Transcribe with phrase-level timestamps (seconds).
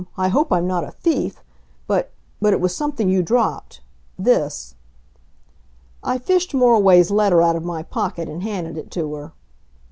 [0.17, 1.43] I hope I'm not a thief.
[1.85, 2.11] But
[2.41, 3.81] but it was something you dropped
[4.17, 4.73] this."
[6.03, 9.33] I fished Moriway's letter out of my pocket and handed it to her.